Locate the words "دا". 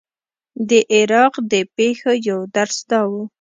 2.89-3.01